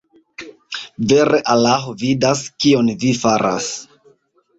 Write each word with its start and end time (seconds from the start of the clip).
Vere 1.11 1.41
Alaho 1.55 1.93
vidas, 2.03 2.41
kion 2.65 2.89
vi 3.05 3.13
faras. 3.21 3.69